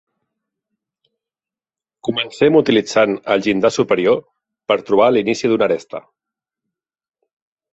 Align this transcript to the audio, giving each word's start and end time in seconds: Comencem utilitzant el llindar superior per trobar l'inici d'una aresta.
Comencem 2.07 2.57
utilitzant 2.61 3.13
el 3.35 3.45
llindar 3.49 3.71
superior 3.77 4.19
per 4.73 4.79
trobar 4.89 5.11
l'inici 5.13 5.53
d'una 5.53 5.69
aresta. 5.71 6.03